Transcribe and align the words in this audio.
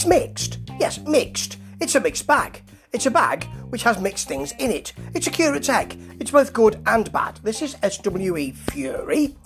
It's 0.00 0.06
mixed. 0.06 0.58
Yes, 0.78 0.98
mixed. 1.00 1.58
It's 1.78 1.94
a 1.94 2.00
mixed 2.00 2.26
bag. 2.26 2.62
It's 2.90 3.04
a 3.04 3.10
bag 3.10 3.44
which 3.68 3.82
has 3.82 4.00
mixed 4.00 4.28
things 4.28 4.52
in 4.58 4.70
it. 4.70 4.94
It's 5.12 5.26
a 5.26 5.30
curate's 5.30 5.68
egg. 5.68 5.94
It's 6.18 6.30
both 6.30 6.54
good 6.54 6.80
and 6.86 7.12
bad. 7.12 7.38
This 7.42 7.60
is 7.60 7.76
SWE 7.82 8.52
Fury. 8.70 9.36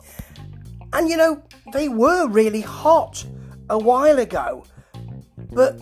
And 0.93 1.09
you 1.09 1.17
know, 1.17 1.43
they 1.73 1.89
were 1.89 2.29
really 2.29 2.61
hot 2.61 3.27
a 3.69 3.77
while 3.77 4.21
ago, 4.21 4.65
but 5.51 5.81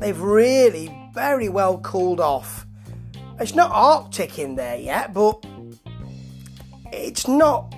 they've 0.00 0.20
really 0.20 0.92
very 1.14 1.48
well 1.48 1.78
cooled 1.78 2.18
off. 2.18 2.66
It's 3.38 3.54
not 3.54 3.70
Arctic 3.70 4.36
in 4.40 4.56
there 4.56 4.78
yet, 4.78 5.14
but 5.14 5.46
it's 6.92 7.28
not 7.28 7.72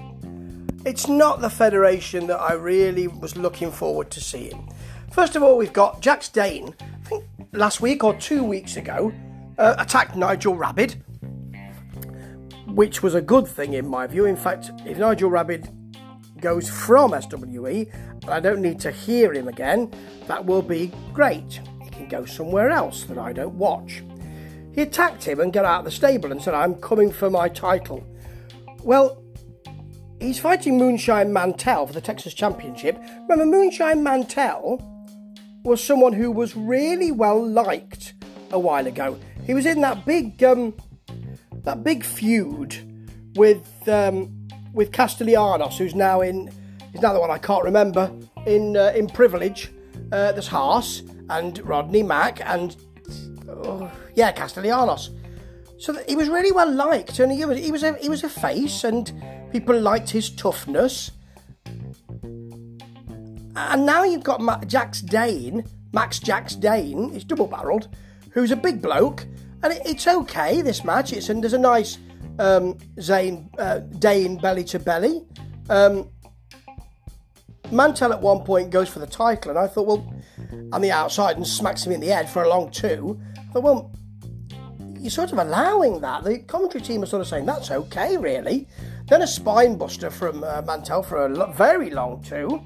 it's 0.87 1.07
not 1.07 1.43
the 1.43 1.51
federation 1.51 2.29
that 2.29 2.41
I 2.41 2.55
really 2.55 3.09
was 3.09 3.37
looking 3.37 3.71
forward 3.71 4.11
to 4.13 4.23
seeing. 4.23 4.73
First 5.11 5.35
of 5.35 5.43
all, 5.43 5.57
we've 5.57 5.73
got 5.73 6.01
Jax 6.01 6.29
Dane, 6.29 6.75
I 6.81 7.09
think 7.09 7.25
last 7.53 7.81
week 7.81 8.05
or 8.05 8.15
two 8.15 8.45
weeks 8.45 8.77
ago, 8.77 9.13
uh, 9.59 9.75
attacked 9.77 10.15
Nigel 10.15 10.55
Rabbid, 10.55 11.03
which 12.69 13.03
was 13.03 13.15
a 13.15 13.21
good 13.21 13.49
thing 13.49 13.73
in 13.73 13.89
my 13.89 14.07
view. 14.07 14.27
In 14.27 14.37
fact, 14.37 14.71
if 14.87 14.99
Nigel 14.99 15.29
Rabbid 15.29 15.69
goes 16.41 16.71
from 16.71 17.11
SWE 17.21 17.87
and 18.23 18.31
I 18.31 18.39
don't 18.39 18.63
need 18.63 18.79
to 18.81 18.93
hear 18.93 19.33
him 19.33 19.49
again, 19.49 19.93
that 20.29 20.45
will 20.45 20.63
be 20.63 20.93
great. 21.13 21.61
He 21.83 21.91
can 21.91 22.09
go 22.09 22.25
somewhere 22.25 22.71
else 22.71 23.03
that 23.05 23.19
I 23.19 23.33
don't 23.33 23.55
watch. 23.55 24.05
He 24.73 24.83
attacked 24.83 25.25
him 25.25 25.41
and 25.41 25.53
got 25.53 25.65
out 25.65 25.81
of 25.81 25.85
the 25.87 25.91
stable 25.91 26.31
and 26.31 26.41
said, 26.41 26.55
I'm 26.55 26.77
coming 26.77 27.11
for 27.11 27.29
my 27.29 27.49
title. 27.49 28.07
Well, 28.85 29.21
he's 30.21 30.39
fighting 30.39 30.79
Moonshine 30.79 31.33
Mantell 31.33 31.89
for 31.89 31.93
the 31.93 32.01
Texas 32.01 32.33
Championship. 32.33 32.97
Remember, 33.29 33.45
Moonshine 33.45 34.05
Mantell 34.05 34.87
was 35.63 35.83
someone 35.83 36.13
who 36.13 36.31
was 36.31 36.57
really 36.57 37.13
well 37.13 37.45
liked 37.47 38.15
a 38.51 38.59
while 38.59 38.87
ago. 38.87 39.19
He 39.45 39.55
was 39.55 39.67
in 39.67 39.81
that 39.81 40.05
big, 40.05 40.43
um, 40.43 40.75
that 41.65 41.83
big 41.85 42.05
feud 42.05 42.77
with 43.37 43.89
um, 43.89 44.37
with 44.73 44.93
Castellanos, 44.93 45.79
who's 45.79 45.95
now 45.95 46.21
in, 46.21 46.51
he's 46.93 47.01
now 47.01 47.13
the 47.13 47.21
one 47.21 47.31
I 47.31 47.39
can't 47.39 47.65
remember 47.65 48.13
in 48.47 48.77
uh, 48.77 48.93
in 48.95 49.09
Privilege. 49.09 49.71
Uh, 50.13 50.33
there's 50.33 50.49
Haas 50.49 51.03
and 51.29 51.59
Rodney 51.61 52.03
Mack 52.03 52.41
and 52.45 52.77
oh, 53.49 53.91
yeah, 54.15 54.33
Castellanos. 54.33 55.11
So 55.79 55.97
he 56.09 56.17
was 56.17 56.29
really 56.29 56.53
well 56.53 56.71
liked, 56.71 57.19
and 57.21 57.33
he 57.33 57.45
was 57.45 57.59
he 57.59 57.73
was 57.73 57.83
a 57.83 57.95
he 57.95 58.09
was 58.09 58.23
a 58.23 58.29
face, 58.29 58.85
and 58.85 59.13
people 59.51 59.79
liked 59.79 60.11
his 60.11 60.31
toughness. 60.31 61.11
And 63.57 63.85
now 63.85 64.05
you've 64.05 64.23
got 64.23 64.41
Ma- 64.41 64.65
Jax 64.65 65.01
Dane, 65.01 65.65
Max 65.93 66.19
Jax 66.19 66.55
Dane, 66.55 67.11
he's 67.13 67.25
double 67.25 67.47
barreled, 67.47 67.89
who's 68.31 68.51
a 68.51 68.57
big 68.57 68.81
bloke, 68.81 69.27
and 69.63 69.73
it, 69.73 69.83
it's 69.85 70.07
okay 70.07 70.63
this 70.63 70.85
match. 70.85 71.13
It's 71.13 71.29
and 71.29 71.43
there's 71.43 71.53
a 71.53 71.59
nice 71.59 71.99
um, 72.39 72.79
Zane 73.01 73.51
uh, 73.59 73.79
Dane 73.79 74.37
belly 74.37 74.65
to 74.65 74.79
belly. 74.79 75.23
Um, 75.69 76.09
Mantell 77.71 78.13
at 78.13 78.21
one 78.21 78.41
point 78.41 78.71
goes 78.71 78.89
for 78.89 78.99
the 78.99 79.07
title, 79.07 79.51
and 79.51 79.59
I 79.59 79.67
thought, 79.67 79.87
well, 79.87 80.15
on 80.73 80.81
the 80.81 80.91
outside 80.91 81.37
and 81.37 81.47
smacks 81.47 81.85
him 81.85 81.93
in 81.93 82.01
the 82.01 82.09
head 82.09 82.29
for 82.29 82.43
a 82.43 82.49
long 82.49 82.71
two. 82.71 83.21
I 83.37 83.53
thought, 83.53 83.63
well, 83.63 83.93
you're 84.99 85.11
sort 85.11 85.33
of 85.33 85.39
allowing 85.39 86.01
that. 86.01 86.25
The 86.25 86.39
commentary 86.41 86.83
team 86.83 87.03
are 87.03 87.07
sort 87.07 87.23
of 87.23 87.29
saying 87.29 87.47
that's 87.47 87.71
okay, 87.71 88.17
really. 88.17 88.67
Then 89.09 89.23
a 89.23 89.27
spine 89.27 89.77
buster 89.77 90.11
from 90.11 90.45
uh, 90.45 90.63
Mantell 90.63 91.03
for 91.03 91.27
a 91.27 91.29
lo- 91.29 91.53
very 91.53 91.91
long 91.91 92.23
two. 92.23 92.61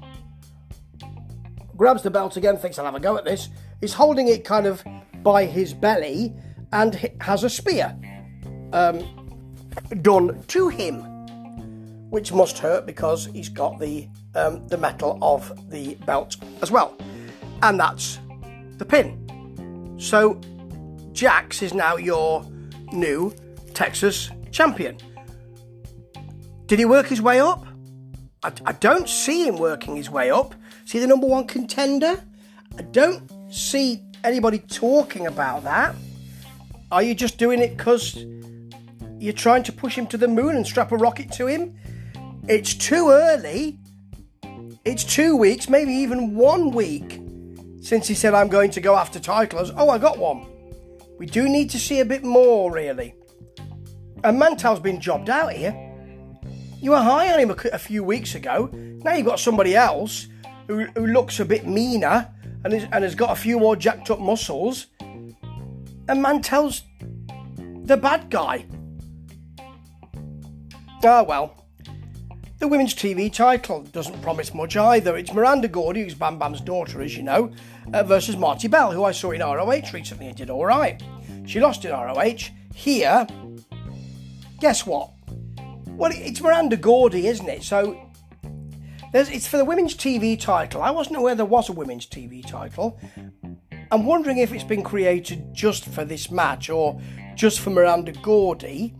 Grabs 1.75 2.03
the 2.03 2.11
belt 2.11 2.37
again, 2.37 2.57
thinks 2.57 2.79
I'll 2.79 2.85
have 2.85 2.95
a 2.95 2.99
go 2.99 3.17
at 3.17 3.25
this. 3.25 3.49
He's 3.81 3.93
holding 3.93 4.27
it 4.27 4.45
kind 4.45 4.65
of 4.65 4.83
by 5.23 5.45
his 5.45 5.73
belly 5.73 6.33
and 6.71 7.11
has 7.21 7.43
a 7.43 7.49
spear 7.49 7.95
um, 8.73 8.99
done 10.01 10.41
to 10.47 10.69
him, 10.69 11.01
which 12.09 12.31
must 12.31 12.59
hurt 12.59 12.85
because 12.85 13.25
he's 13.27 13.49
got 13.49 13.79
the 13.79 14.07
um, 14.35 14.67
the 14.67 14.77
metal 14.77 15.17
of 15.21 15.69
the 15.69 15.95
belt 16.05 16.35
as 16.61 16.71
well, 16.71 16.97
and 17.61 17.79
that's 17.79 18.19
the 18.77 18.85
pin. 18.85 19.95
So 19.97 20.39
Jax 21.13 21.61
is 21.61 21.73
now 21.73 21.95
your 21.95 22.45
new 22.91 23.33
Texas 23.73 24.29
champion. 24.51 24.97
Did 26.65 26.79
he 26.79 26.85
work 26.85 27.07
his 27.07 27.21
way 27.21 27.39
up? 27.39 27.65
I, 28.43 28.51
I 28.65 28.71
don't 28.73 29.07
see 29.07 29.47
him 29.47 29.57
working 29.57 29.95
his 29.95 30.09
way 30.09 30.31
up. 30.31 30.55
See 30.85 30.99
the 30.99 31.07
number 31.07 31.27
one 31.27 31.47
contender? 31.47 32.23
I 32.77 32.81
don't 32.83 33.31
see 33.51 34.01
anybody 34.23 34.59
talking 34.59 35.27
about 35.27 35.63
that. 35.63 35.95
Are 36.91 37.01
you 37.01 37.15
just 37.15 37.37
doing 37.37 37.59
it 37.59 37.75
because 37.75 38.15
you're 39.19 39.33
trying 39.33 39.63
to 39.63 39.71
push 39.71 39.97
him 39.97 40.05
to 40.07 40.17
the 40.17 40.27
moon 40.27 40.55
and 40.55 40.65
strap 40.65 40.91
a 40.91 40.97
rocket 40.97 41.31
to 41.33 41.47
him? 41.47 41.75
It's 42.47 42.75
too 42.75 43.09
early. 43.09 43.79
It's 44.85 45.03
two 45.03 45.35
weeks, 45.35 45.67
maybe 45.67 45.91
even 45.93 46.35
one 46.35 46.69
week 46.69 47.19
since 47.81 48.07
he 48.07 48.13
said, 48.13 48.33
I'm 48.33 48.47
going 48.47 48.71
to 48.71 48.81
go 48.81 48.95
after 48.95 49.19
titles. 49.19 49.71
Oh, 49.75 49.89
I 49.89 49.97
got 49.97 50.17
one. 50.17 50.45
We 51.17 51.25
do 51.25 51.49
need 51.49 51.69
to 51.71 51.79
see 51.79 51.99
a 51.99 52.05
bit 52.05 52.23
more, 52.23 52.71
really. 52.71 53.15
And 54.23 54.39
Mantell's 54.39 54.79
been 54.79 54.99
jobbed 54.99 55.29
out 55.29 55.53
here. 55.53 55.73
You 56.81 56.91
were 56.91 57.01
high 57.01 57.31
on 57.31 57.39
him 57.39 57.51
a, 57.51 57.55
a 57.73 57.79
few 57.79 58.03
weeks 58.03 58.35
ago. 58.35 58.69
Now 58.73 59.13
you've 59.13 59.25
got 59.25 59.39
somebody 59.39 59.75
else 59.75 60.27
who, 60.67 60.85
who 60.95 61.07
looks 61.07 61.39
a 61.39 61.45
bit 61.45 61.67
meaner 61.67 62.31
and, 62.63 62.73
is, 62.73 62.85
and 62.91 63.03
has 63.03 63.15
got 63.15 63.31
a 63.31 63.35
few 63.35 63.59
more 63.59 63.75
jacked 63.75 64.09
up 64.09 64.19
muscles. 64.19 64.87
And 66.07 66.21
Mantell's 66.21 66.83
the 67.83 67.97
bad 67.97 68.29
guy. 68.29 68.65
Ah, 71.03 71.23
well. 71.23 71.65
The 72.57 72.67
women's 72.67 72.95
TV 72.95 73.31
title 73.31 73.83
doesn't 73.83 74.21
promise 74.21 74.53
much 74.53 74.75
either. 74.77 75.17
It's 75.17 75.33
Miranda 75.33 75.67
Gordy, 75.67 76.01
who's 76.03 76.15
Bam 76.15 76.39
Bam's 76.39 76.61
daughter, 76.61 77.01
as 77.01 77.15
you 77.15 77.21
know, 77.21 77.51
uh, 77.93 78.03
versus 78.03 78.37
Marti 78.37 78.67
Belle, 78.67 78.91
who 78.91 79.03
I 79.03 79.11
saw 79.11 79.31
in 79.31 79.41
ROH 79.41 79.91
recently 79.93 80.27
and 80.27 80.35
did 80.35 80.49
all 80.49 80.65
right. 80.65 81.01
She 81.45 81.59
lost 81.59 81.85
in 81.85 81.91
ROH. 81.91 82.49
Here, 82.73 83.27
guess 84.59 84.85
what? 84.85 85.11
Well, 85.89 86.11
it's 86.13 86.41
Miranda 86.41 86.77
Gordy, 86.77 87.27
isn't 87.27 87.47
it? 87.47 87.63
So 87.63 88.04
it's 89.15 89.47
for 89.47 89.55
the 89.55 89.63
women's 89.63 89.95
TV 89.95 90.37
title. 90.37 90.81
I 90.81 90.91
wasn't 90.91 91.15
aware 91.15 91.35
there 91.35 91.45
was 91.45 91.69
a 91.69 91.71
women's 91.71 92.05
TV 92.05 92.45
title. 92.45 92.99
I'm 93.89 94.05
wondering 94.05 94.39
if 94.39 94.51
it's 94.51 94.63
been 94.63 94.83
created 94.83 95.53
just 95.53 95.85
for 95.85 96.03
this 96.03 96.29
match 96.29 96.69
or 96.69 96.99
just 97.33 97.61
for 97.61 97.69
Miranda 97.69 98.11
Gordy. 98.11 98.93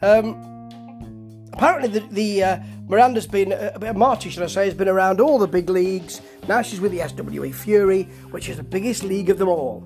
Um, 0.00 1.50
apparently, 1.52 2.00
the, 2.00 2.06
the 2.08 2.42
uh, 2.42 2.60
Miranda's 2.88 3.26
been, 3.26 3.52
uh, 3.52 3.92
Marti, 3.94 4.30
should 4.30 4.42
I 4.42 4.46
say, 4.46 4.64
has 4.64 4.72
been 4.72 4.88
around 4.88 5.20
all 5.20 5.38
the 5.38 5.46
big 5.46 5.68
leagues. 5.68 6.22
Now 6.48 6.62
she's 6.62 6.80
with 6.80 6.92
the 6.92 7.06
SWE 7.06 7.52
Fury, 7.52 8.04
which 8.30 8.48
is 8.48 8.56
the 8.56 8.62
biggest 8.62 9.02
league 9.02 9.28
of 9.28 9.36
them 9.36 9.48
all. 9.48 9.84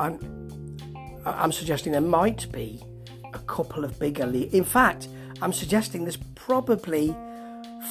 I'm, 0.00 0.18
I'm 1.26 1.52
suggesting 1.52 1.92
there 1.92 2.00
might 2.00 2.50
be 2.52 2.82
a 3.34 3.38
couple 3.40 3.84
of 3.84 3.98
bigger 3.98 4.24
leagues. 4.24 4.54
In 4.54 4.64
fact, 4.64 5.08
I'm 5.42 5.52
suggesting 5.52 6.04
there's 6.04 6.16
probably 6.34 7.14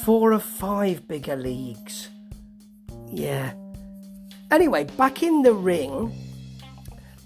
four 0.02 0.32
or 0.32 0.38
five 0.38 1.06
bigger 1.08 1.36
leagues. 1.36 2.08
Yeah. 3.10 3.52
Anyway, 4.50 4.84
back 4.84 5.22
in 5.22 5.42
the 5.42 5.52
ring, 5.52 6.12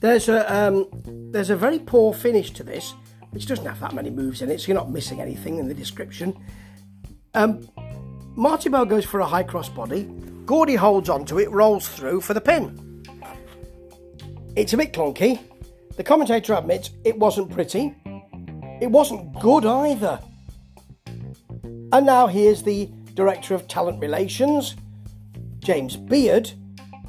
there's 0.00 0.28
a 0.28 0.52
um, 0.52 0.86
there's 1.32 1.50
a 1.50 1.56
very 1.56 1.78
poor 1.78 2.12
finish 2.12 2.50
to 2.52 2.64
this, 2.64 2.94
which 3.30 3.46
doesn't 3.46 3.66
have 3.66 3.80
that 3.80 3.94
many 3.94 4.10
moves 4.10 4.42
in 4.42 4.50
it, 4.50 4.60
so 4.60 4.68
you're 4.68 4.76
not 4.76 4.90
missing 4.90 5.20
anything 5.20 5.58
in 5.58 5.68
the 5.68 5.74
description. 5.74 6.36
Um, 7.34 7.68
Marti 8.34 8.68
Belle 8.68 8.84
goes 8.84 9.04
for 9.04 9.20
a 9.20 9.26
high 9.26 9.42
cross 9.42 9.68
body. 9.68 10.04
Gordy 10.44 10.74
holds 10.74 11.08
onto 11.08 11.38
it, 11.38 11.50
rolls 11.50 11.88
through 11.88 12.20
for 12.20 12.34
the 12.34 12.41
pin. 12.41 13.04
It's 14.56 14.72
a 14.72 14.76
bit 14.76 14.92
clunky. 14.92 15.41
The 15.97 16.04
commentator 16.04 16.54
admits 16.54 16.91
it 17.04 17.16
wasn't 17.16 17.50
pretty. 17.50 17.94
It 18.80 18.91
wasn't 18.91 19.38
good 19.41 19.65
either. 19.65 20.18
And 21.92 22.06
now 22.06 22.27
here's 22.27 22.62
the 22.62 22.89
Director 23.12 23.54
of 23.54 23.68
Talent 23.68 24.00
Relations, 24.00 24.77
James 25.59 25.94
Beard, 25.94 26.50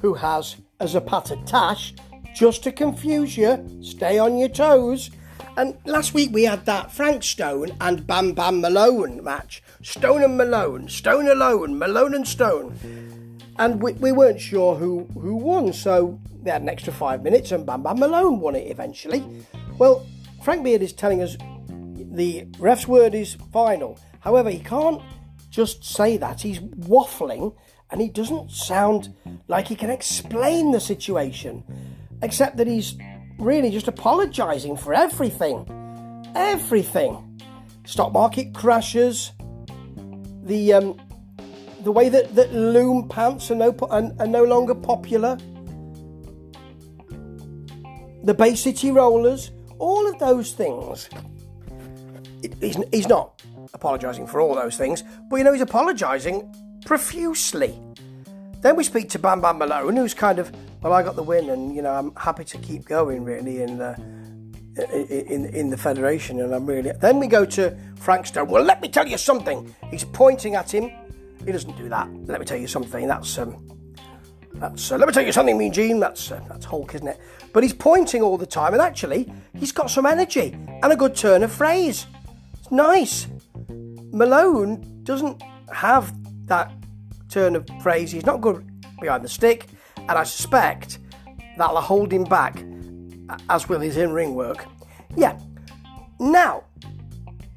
who 0.01 0.13
has 0.13 0.57
as 0.81 0.89
a 0.89 0.99
Zapata 0.99 1.37
Tash 1.45 1.93
just 2.35 2.63
to 2.63 2.71
confuse 2.73 3.37
you. 3.37 3.65
Stay 3.81 4.19
on 4.19 4.37
your 4.37 4.49
toes. 4.49 5.09
And 5.55 5.77
last 5.85 6.13
week 6.13 6.31
we 6.33 6.43
had 6.43 6.65
that 6.65 6.91
Frank 6.91 7.23
Stone 7.23 7.77
and 7.79 8.05
Bam 8.05 8.33
Bam 8.33 8.59
Malone 8.59 9.23
match. 9.23 9.63
Stone 9.81 10.21
and 10.21 10.35
Malone, 10.35 10.89
Stone 10.89 11.29
alone, 11.29 11.79
Malone 11.79 12.15
and 12.15 12.27
Stone. 12.27 13.39
And 13.57 13.81
we, 13.81 13.93
we 13.93 14.11
weren't 14.11 14.41
sure 14.41 14.75
who, 14.75 15.07
who 15.13 15.37
won, 15.37 15.71
so 15.71 16.19
they 16.41 16.51
had 16.51 16.61
an 16.61 16.67
extra 16.67 16.91
five 16.91 17.23
minutes 17.23 17.53
and 17.53 17.65
Bam 17.65 17.83
Bam 17.83 17.99
Malone 17.99 18.41
won 18.41 18.57
it 18.57 18.69
eventually. 18.69 19.23
Well, 19.77 20.05
Frank 20.43 20.65
Beard 20.65 20.81
is 20.81 20.91
telling 20.91 21.21
us 21.21 21.37
the 21.69 22.47
ref's 22.59 22.85
word 22.85 23.15
is 23.15 23.35
final. 23.53 23.97
However, 24.23 24.49
he 24.49 24.59
can't 24.59 25.01
just 25.49 25.83
say 25.83 26.15
that. 26.17 26.41
He's 26.41 26.59
waffling 26.59 27.53
and 27.91 27.99
he 27.99 28.07
doesn't 28.07 28.51
sound 28.51 29.13
like 29.49 29.67
he 29.67 29.75
can 29.75 29.89
explain 29.89 30.71
the 30.71 30.79
situation, 30.79 31.63
except 32.21 32.55
that 32.57 32.65
he's 32.65 32.95
really 33.37 33.69
just 33.69 33.89
apologising 33.89 34.77
for 34.77 34.93
everything. 34.93 35.67
Everything. 36.35 37.41
Stock 37.85 38.13
market 38.13 38.53
crashes, 38.53 39.33
the 40.43 40.73
um, 40.73 40.99
the 41.81 41.91
way 41.91 42.07
that, 42.07 42.33
that 42.33 42.53
loon 42.53 43.09
pants 43.09 43.51
are 43.51 43.55
no, 43.55 43.75
are, 43.89 44.09
are 44.19 44.27
no 44.27 44.45
longer 44.45 44.73
popular, 44.73 45.37
the 48.23 48.33
Bay 48.33 48.55
City 48.55 48.89
Rollers, 48.89 49.51
all 49.79 50.07
of 50.07 50.17
those 50.17 50.53
things. 50.53 51.09
He's, 52.61 52.77
he's 52.91 53.07
not 53.09 53.43
apologising 53.73 54.27
for 54.27 54.41
all 54.41 54.55
those 54.55 54.77
things, 54.77 55.03
but 55.29 55.37
you 55.37 55.43
know, 55.43 55.53
he's 55.53 55.61
apologising 55.61 56.53
profusely. 56.85 57.79
Then 58.61 58.75
we 58.75 58.83
speak 58.83 59.09
to 59.09 59.19
Bam 59.19 59.41
Bam 59.41 59.57
Malone, 59.57 59.95
who's 59.95 60.13
kind 60.13 60.39
of, 60.39 60.51
well, 60.81 60.93
I 60.93 61.03
got 61.03 61.15
the 61.15 61.23
win, 61.23 61.49
and 61.49 61.75
you 61.75 61.81
know, 61.81 61.91
I'm 61.91 62.15
happy 62.15 62.45
to 62.45 62.57
keep 62.57 62.85
going 62.85 63.23
really 63.23 63.61
in 63.61 63.77
the 63.77 63.95
in 64.75 65.45
in 65.47 65.69
the 65.69 65.77
federation, 65.77 66.39
and 66.39 66.53
I'm 66.53 66.65
really. 66.65 66.91
Then 66.91 67.19
we 67.19 67.27
go 67.27 67.45
to 67.45 67.77
Frank 67.97 68.25
Stone. 68.25 68.47
Well, 68.47 68.63
let 68.63 68.81
me 68.81 68.89
tell 68.89 69.07
you 69.07 69.17
something. 69.17 69.73
He's 69.91 70.03
pointing 70.03 70.55
at 70.55 70.73
him. 70.73 70.91
He 71.45 71.51
doesn't 71.51 71.77
do 71.77 71.89
that. 71.89 72.09
Let 72.25 72.39
me 72.39 72.45
tell 72.45 72.57
you 72.57 72.67
something. 72.67 73.07
That's 73.07 73.37
um, 73.37 73.67
that's. 74.55 74.91
Uh, 74.91 74.97
let 74.97 75.07
me 75.07 75.13
tell 75.13 75.25
you 75.25 75.31
something, 75.31 75.57
Mean 75.57 75.73
Gene. 75.73 75.99
That's 75.99 76.31
uh, 76.31 76.41
that's 76.47 76.65
Hulk, 76.65 76.95
isn't 76.95 77.07
it? 77.07 77.19
But 77.51 77.63
he's 77.63 77.73
pointing 77.73 78.21
all 78.21 78.37
the 78.37 78.47
time, 78.47 78.73
and 78.73 78.81
actually, 78.81 79.31
he's 79.55 79.71
got 79.71 79.89
some 79.89 80.05
energy 80.05 80.57
and 80.81 80.91
a 80.91 80.95
good 80.95 81.15
turn 81.15 81.43
of 81.43 81.51
phrase. 81.51 82.07
It's 82.59 82.71
nice. 82.71 83.27
Malone 84.13 85.01
doesn't 85.03 85.41
have 85.73 86.13
that 86.47 86.71
turn 87.29 87.55
of 87.55 87.67
phrase. 87.81 88.11
He's 88.11 88.25
not 88.25 88.41
good 88.41 88.69
behind 89.01 89.23
the 89.23 89.29
stick, 89.29 89.67
and 89.97 90.11
I 90.11 90.23
suspect 90.23 90.99
that'll 91.57 91.81
hold 91.81 92.13
him 92.13 92.23
back, 92.23 92.63
as 93.49 93.67
will 93.67 93.79
his 93.79 93.97
in 93.97 94.11
ring 94.11 94.35
work. 94.35 94.65
Yeah. 95.15 95.37
Now, 96.19 96.63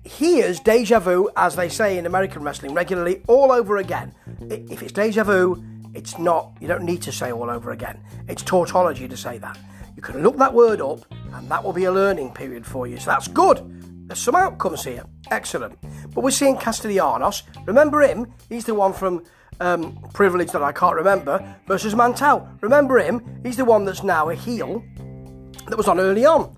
here's 0.02 0.58
deja 0.58 0.98
vu, 0.98 1.28
as 1.36 1.56
they 1.56 1.68
say 1.68 1.98
in 1.98 2.06
American 2.06 2.42
wrestling 2.42 2.72
regularly, 2.72 3.22
all 3.28 3.52
over 3.52 3.76
again. 3.76 4.14
If 4.48 4.82
it's 4.82 4.92
deja 4.92 5.24
vu, 5.24 5.62
it's 5.94 6.18
not, 6.18 6.56
you 6.60 6.68
don't 6.68 6.84
need 6.84 7.02
to 7.02 7.12
say 7.12 7.32
all 7.32 7.50
over 7.50 7.72
again. 7.72 8.02
It's 8.28 8.42
tautology 8.42 9.06
to 9.08 9.16
say 9.16 9.36
that. 9.38 9.58
You 9.94 10.00
can 10.02 10.22
look 10.22 10.38
that 10.38 10.54
word 10.54 10.80
up, 10.80 11.00
and 11.34 11.50
that 11.50 11.62
will 11.62 11.74
be 11.74 11.84
a 11.84 11.92
learning 11.92 12.32
period 12.32 12.64
for 12.66 12.86
you. 12.86 12.98
So 12.98 13.10
that's 13.10 13.28
good. 13.28 13.58
There's 14.06 14.20
some 14.20 14.36
outcomes 14.36 14.84
here. 14.84 15.04
Excellent. 15.30 15.78
But 16.14 16.22
we're 16.22 16.30
seeing 16.30 16.56
Castellanos. 16.56 17.42
Remember 17.64 18.00
him? 18.02 18.32
He's 18.48 18.64
the 18.64 18.74
one 18.74 18.92
from 18.92 19.24
um, 19.60 19.98
Privilege 20.14 20.52
that 20.52 20.62
I 20.62 20.72
can't 20.72 20.94
remember 20.94 21.56
versus 21.66 21.94
Mantell. 21.94 22.48
Remember 22.60 22.98
him? 22.98 23.40
He's 23.42 23.56
the 23.56 23.64
one 23.64 23.84
that's 23.84 24.02
now 24.02 24.28
a 24.28 24.34
heel 24.34 24.84
that 25.66 25.76
was 25.76 25.88
on 25.88 25.98
early 25.98 26.24
on. 26.24 26.56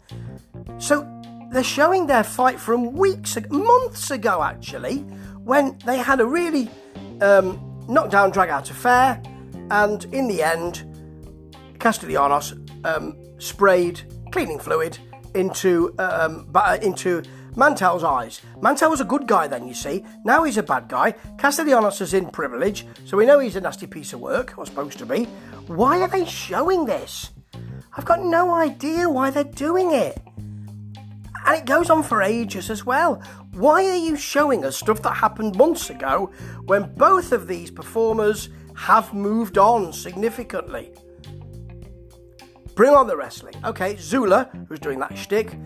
So 0.78 1.06
they're 1.50 1.64
showing 1.64 2.06
their 2.06 2.24
fight 2.24 2.60
from 2.60 2.92
weeks, 2.92 3.38
months 3.50 4.10
ago 4.10 4.42
actually, 4.42 4.98
when 5.44 5.78
they 5.86 5.96
had 5.96 6.20
a 6.20 6.26
really 6.26 6.68
um, 7.22 7.80
knockdown 7.88 8.30
drag 8.30 8.50
out 8.50 8.70
affair, 8.70 9.22
and 9.70 10.04
in 10.12 10.28
the 10.28 10.42
end, 10.42 10.84
Castellanos 11.78 12.54
um, 12.84 13.16
sprayed 13.38 14.02
cleaning 14.32 14.58
fluid 14.58 14.98
into 15.34 15.94
um, 15.98 16.50
into 16.82 17.22
Mantell's 17.58 18.04
eyes. 18.04 18.40
Mantell 18.62 18.90
was 18.90 19.00
a 19.00 19.04
good 19.04 19.26
guy 19.26 19.48
then, 19.48 19.66
you 19.66 19.74
see. 19.74 20.04
Now 20.24 20.44
he's 20.44 20.58
a 20.58 20.62
bad 20.62 20.86
guy. 20.86 21.12
Castellanos 21.38 22.00
is 22.00 22.14
in 22.14 22.30
privilege, 22.30 22.86
so 23.04 23.16
we 23.16 23.26
know 23.26 23.40
he's 23.40 23.56
a 23.56 23.60
nasty 23.60 23.88
piece 23.88 24.12
of 24.12 24.20
work, 24.20 24.56
or 24.56 24.64
supposed 24.64 24.96
to 24.98 25.06
be. 25.06 25.24
Why 25.66 26.00
are 26.00 26.08
they 26.08 26.24
showing 26.24 26.84
this? 26.86 27.30
I've 27.96 28.04
got 28.04 28.22
no 28.22 28.54
idea 28.54 29.10
why 29.10 29.30
they're 29.30 29.42
doing 29.42 29.90
it. 29.90 30.22
And 31.46 31.56
it 31.56 31.66
goes 31.66 31.90
on 31.90 32.04
for 32.04 32.22
ages 32.22 32.70
as 32.70 32.86
well. 32.86 33.20
Why 33.50 33.84
are 33.86 33.96
you 33.96 34.16
showing 34.16 34.64
us 34.64 34.76
stuff 34.76 35.02
that 35.02 35.14
happened 35.14 35.56
months 35.56 35.90
ago 35.90 36.30
when 36.66 36.94
both 36.94 37.32
of 37.32 37.48
these 37.48 37.72
performers 37.72 38.50
have 38.74 39.12
moved 39.12 39.58
on 39.58 39.92
significantly? 39.92 40.92
Bring 42.76 42.94
on 42.94 43.08
the 43.08 43.16
wrestling. 43.16 43.54
Okay, 43.64 43.96
Zula, 43.96 44.48
who's 44.68 44.78
doing 44.78 45.00
that 45.00 45.18
shtick, 45.18 45.58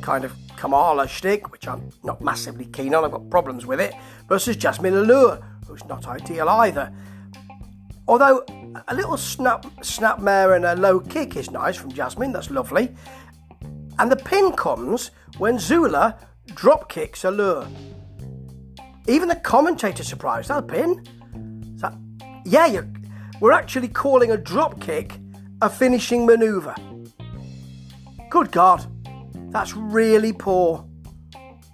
kind 0.00 0.24
of 0.24 0.34
Kamala 0.56 1.08
shtick, 1.08 1.50
which 1.52 1.66
I'm 1.66 1.90
not 2.02 2.20
massively 2.20 2.66
keen 2.66 2.94
on, 2.94 3.04
I've 3.04 3.12
got 3.12 3.30
problems 3.30 3.66
with 3.66 3.80
it, 3.80 3.94
versus 4.28 4.56
Jasmine 4.56 4.94
Allure, 4.94 5.40
who's 5.66 5.84
not 5.86 6.06
ideal 6.06 6.48
either. 6.48 6.92
Although 8.08 8.44
a 8.88 8.94
little 8.94 9.16
snap 9.16 9.64
snapmare 9.80 10.56
and 10.56 10.64
a 10.64 10.74
low 10.74 11.00
kick 11.00 11.36
is 11.36 11.50
nice 11.50 11.76
from 11.76 11.92
Jasmine, 11.92 12.32
that's 12.32 12.50
lovely. 12.50 12.94
And 13.98 14.10
the 14.10 14.16
pin 14.16 14.52
comes 14.52 15.10
when 15.38 15.58
Zula 15.58 16.18
drop 16.46 16.88
kicks 16.88 17.24
Allure. 17.24 17.68
Even 19.06 19.28
the 19.28 19.36
commentator 19.36 20.04
surprised. 20.04 20.48
That 20.48 20.68
pin? 20.68 21.04
That, 21.76 21.94
yeah, 22.44 22.82
we're 23.40 23.52
actually 23.52 23.88
calling 23.88 24.30
a 24.30 24.36
drop 24.36 24.80
kick 24.80 25.18
a 25.62 25.70
finishing 25.70 26.26
manoeuvre. 26.26 26.74
Good 28.28 28.52
God. 28.52 28.86
That's 29.50 29.74
really 29.74 30.32
poor. 30.32 30.86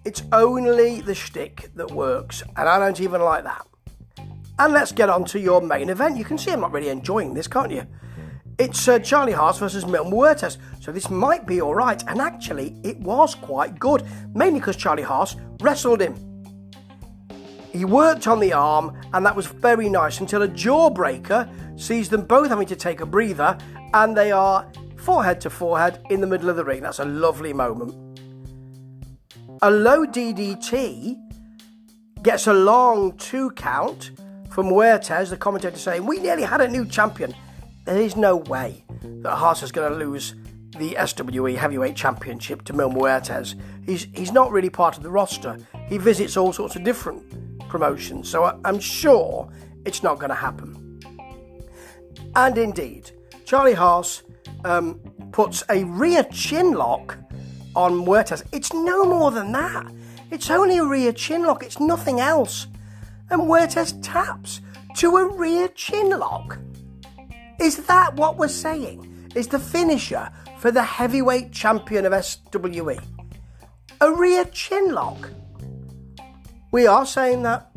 It's 0.04 0.22
only 0.32 1.02
the 1.02 1.14
shtick 1.14 1.70
that 1.74 1.90
works, 1.90 2.42
and 2.56 2.68
I 2.68 2.78
don't 2.78 3.00
even 3.00 3.20
like 3.20 3.44
that. 3.44 3.66
And 4.58 4.72
let's 4.72 4.92
get 4.92 5.10
on 5.10 5.24
to 5.26 5.38
your 5.38 5.60
main 5.60 5.90
event. 5.90 6.16
You 6.16 6.24
can 6.24 6.38
see 6.38 6.52
I'm 6.52 6.60
not 6.60 6.72
really 6.72 6.88
enjoying 6.88 7.34
this, 7.34 7.46
can't 7.46 7.70
you? 7.70 7.86
It's 8.58 8.88
uh, 8.88 8.98
Charlie 8.98 9.32
Haas 9.32 9.58
versus 9.58 9.84
Milton 9.84 10.10
Muertes, 10.10 10.56
so 10.80 10.90
this 10.90 11.10
might 11.10 11.46
be 11.46 11.60
alright, 11.60 12.02
and 12.08 12.22
actually, 12.22 12.74
it 12.82 12.98
was 13.00 13.34
quite 13.34 13.78
good, 13.78 14.02
mainly 14.34 14.60
because 14.60 14.76
Charlie 14.76 15.02
Haas 15.02 15.36
wrestled 15.60 16.00
him. 16.00 16.14
He 17.70 17.84
worked 17.84 18.26
on 18.26 18.40
the 18.40 18.54
arm, 18.54 18.98
and 19.12 19.26
that 19.26 19.36
was 19.36 19.46
very 19.46 19.90
nice 19.90 20.20
until 20.20 20.40
a 20.40 20.48
jawbreaker 20.48 21.46
sees 21.78 22.08
them 22.08 22.24
both 22.24 22.48
having 22.48 22.66
to 22.68 22.76
take 22.76 23.02
a 23.02 23.06
breather, 23.06 23.58
and 23.92 24.16
they 24.16 24.32
are 24.32 24.66
forehead 25.06 25.40
to 25.40 25.48
forehead 25.48 26.04
in 26.10 26.20
the 26.20 26.26
middle 26.26 26.50
of 26.50 26.56
the 26.56 26.64
ring. 26.64 26.82
That's 26.82 26.98
a 26.98 27.04
lovely 27.04 27.52
moment. 27.52 27.94
A 29.62 29.70
low 29.70 30.04
DDT 30.04 31.16
gets 32.24 32.48
a 32.48 32.52
long 32.52 33.16
two 33.16 33.52
count 33.52 34.10
from 34.50 34.66
Muertes, 34.66 35.30
the 35.30 35.36
commentator 35.36 35.78
saying, 35.78 36.04
We 36.04 36.18
nearly 36.18 36.42
had 36.42 36.60
a 36.60 36.66
new 36.66 36.84
champion. 36.84 37.32
There 37.84 38.00
is 38.00 38.16
no 38.16 38.34
way 38.34 38.84
that 39.22 39.36
Haas 39.36 39.62
is 39.62 39.70
going 39.70 39.92
to 39.92 39.96
lose 39.96 40.34
the 40.76 40.96
SWE 41.06 41.54
Heavyweight 41.54 41.94
Championship 41.94 42.64
to 42.64 42.72
Mil 42.72 42.90
Muertes. 42.90 43.54
He's, 43.84 44.08
he's 44.12 44.32
not 44.32 44.50
really 44.50 44.70
part 44.70 44.96
of 44.96 45.04
the 45.04 45.10
roster. 45.10 45.56
He 45.86 45.98
visits 45.98 46.36
all 46.36 46.52
sorts 46.52 46.74
of 46.74 46.82
different 46.82 47.22
promotions, 47.68 48.28
so 48.28 48.42
I, 48.42 48.58
I'm 48.64 48.80
sure 48.80 49.48
it's 49.84 50.02
not 50.02 50.18
going 50.18 50.30
to 50.30 50.34
happen. 50.34 51.00
And 52.34 52.58
indeed, 52.58 53.12
Charlie 53.44 53.74
Haas 53.74 54.24
um, 54.66 55.00
puts 55.32 55.62
a 55.70 55.84
rear 55.84 56.24
chin 56.24 56.72
lock 56.72 57.16
on 57.74 57.92
Muertes. 57.92 58.42
It's 58.52 58.72
no 58.72 59.04
more 59.04 59.30
than 59.30 59.52
that. 59.52 59.86
It's 60.30 60.50
only 60.50 60.78
a 60.78 60.84
rear 60.84 61.12
chin 61.12 61.44
lock, 61.44 61.62
it's 61.62 61.78
nothing 61.78 62.20
else. 62.20 62.66
And 63.30 63.42
Muertes 63.42 63.94
taps 64.02 64.60
to 64.96 65.16
a 65.16 65.36
rear 65.36 65.68
chin 65.68 66.10
lock. 66.10 66.58
Is 67.60 67.86
that 67.86 68.14
what 68.16 68.36
we're 68.36 68.48
saying? 68.48 69.30
Is 69.34 69.48
the 69.48 69.58
finisher 69.58 70.30
for 70.58 70.70
the 70.70 70.82
heavyweight 70.82 71.52
champion 71.52 72.04
of 72.06 72.24
SWE? 72.24 72.98
A 74.00 74.12
rear 74.12 74.44
chin 74.46 74.92
lock? 74.92 75.30
We 76.72 76.86
are 76.86 77.06
saying 77.06 77.42
that. 77.42 77.70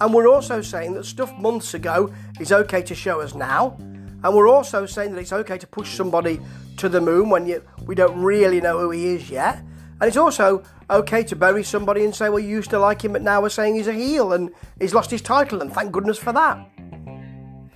And 0.00 0.14
we're 0.14 0.28
also 0.28 0.60
saying 0.60 0.94
that 0.94 1.04
stuff 1.04 1.36
months 1.38 1.74
ago 1.74 2.12
is 2.38 2.52
okay 2.52 2.82
to 2.82 2.94
show 2.94 3.20
us 3.20 3.34
now. 3.34 3.76
And 4.24 4.34
we're 4.34 4.48
also 4.48 4.86
saying 4.86 5.12
that 5.12 5.20
it's 5.20 5.32
okay 5.32 5.58
to 5.58 5.66
push 5.66 5.94
somebody 5.94 6.40
to 6.78 6.88
the 6.88 7.00
moon 7.00 7.30
when 7.30 7.46
you, 7.46 7.62
we 7.86 7.94
don't 7.94 8.18
really 8.20 8.60
know 8.60 8.78
who 8.78 8.90
he 8.90 9.14
is 9.14 9.30
yet. 9.30 9.58
And 10.00 10.08
it's 10.08 10.16
also 10.16 10.62
okay 10.90 11.22
to 11.24 11.36
bury 11.36 11.64
somebody 11.64 12.04
and 12.04 12.14
say, 12.14 12.28
well, 12.28 12.38
you 12.38 12.48
used 12.48 12.70
to 12.70 12.78
like 12.78 13.02
him, 13.02 13.12
but 13.12 13.22
now 13.22 13.42
we're 13.42 13.48
saying 13.48 13.74
he's 13.74 13.88
a 13.88 13.92
heel 13.92 14.32
and 14.32 14.50
he's 14.80 14.94
lost 14.94 15.10
his 15.10 15.22
title, 15.22 15.60
and 15.60 15.72
thank 15.72 15.92
goodness 15.92 16.18
for 16.18 16.32
that. 16.32 16.58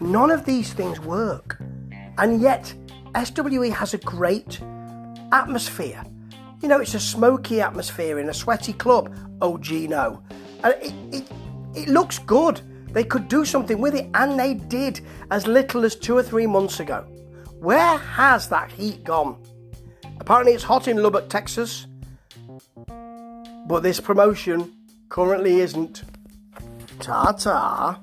None 0.00 0.30
of 0.30 0.44
these 0.44 0.72
things 0.72 1.00
work. 1.00 1.60
And 2.18 2.40
yet, 2.40 2.74
SWE 3.24 3.70
has 3.70 3.94
a 3.94 3.98
great 3.98 4.60
atmosphere. 5.32 6.04
You 6.60 6.68
know, 6.68 6.78
it's 6.78 6.94
a 6.94 7.00
smoky 7.00 7.60
atmosphere 7.60 8.18
in 8.18 8.28
a 8.28 8.34
sweaty 8.34 8.72
club. 8.72 9.14
Oh, 9.40 9.58
Gino. 9.58 10.22
And 10.62 10.74
it, 10.80 10.94
it, 11.12 11.32
it 11.74 11.88
looks 11.88 12.18
good. 12.18 12.60
They 12.92 13.04
could 13.04 13.28
do 13.28 13.44
something 13.44 13.78
with 13.78 13.94
it, 13.94 14.08
and 14.14 14.38
they 14.38 14.54
did 14.54 15.00
as 15.30 15.46
little 15.46 15.84
as 15.84 15.96
two 15.96 16.16
or 16.16 16.22
three 16.22 16.46
months 16.46 16.80
ago. 16.80 17.04
Where 17.58 17.96
has 17.96 18.48
that 18.48 18.70
heat 18.70 19.04
gone? 19.04 19.42
Apparently, 20.20 20.52
it's 20.52 20.64
hot 20.64 20.88
in 20.88 21.02
Lubbock, 21.02 21.28
Texas, 21.28 21.86
but 23.66 23.82
this 23.82 24.00
promotion 24.00 24.72
currently 25.08 25.60
isn't. 25.60 26.02
Ta 26.98 27.32
ta. 27.32 27.98